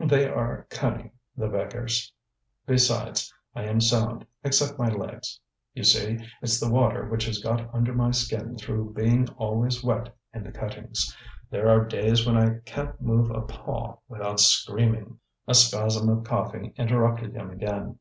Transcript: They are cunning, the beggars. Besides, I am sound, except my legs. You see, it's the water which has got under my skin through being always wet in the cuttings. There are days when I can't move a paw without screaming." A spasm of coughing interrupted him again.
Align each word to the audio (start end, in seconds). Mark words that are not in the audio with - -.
They 0.00 0.26
are 0.26 0.66
cunning, 0.70 1.10
the 1.36 1.48
beggars. 1.48 2.10
Besides, 2.64 3.30
I 3.54 3.64
am 3.64 3.78
sound, 3.78 4.26
except 4.42 4.78
my 4.78 4.88
legs. 4.88 5.38
You 5.74 5.84
see, 5.84 6.18
it's 6.40 6.58
the 6.58 6.70
water 6.70 7.06
which 7.10 7.26
has 7.26 7.40
got 7.42 7.68
under 7.74 7.92
my 7.92 8.10
skin 8.12 8.56
through 8.56 8.94
being 8.94 9.28
always 9.36 9.84
wet 9.84 10.16
in 10.32 10.44
the 10.44 10.50
cuttings. 10.50 11.14
There 11.50 11.68
are 11.68 11.84
days 11.84 12.24
when 12.26 12.38
I 12.38 12.60
can't 12.64 13.02
move 13.02 13.30
a 13.32 13.42
paw 13.42 13.98
without 14.08 14.40
screaming." 14.40 15.18
A 15.46 15.52
spasm 15.52 16.08
of 16.08 16.24
coughing 16.24 16.72
interrupted 16.78 17.34
him 17.34 17.50
again. 17.50 17.98